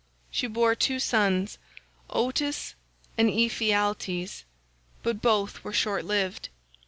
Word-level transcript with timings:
She 0.31 0.47
bore 0.47 0.73
two 0.73 0.97
sons 0.97 1.59
Otus 2.09 2.73
and 3.19 3.29
Ephialtes, 3.29 4.45
but 5.03 5.21
both 5.21 5.63
were 5.63 5.73
short 5.73 6.05
lived. 6.05 6.49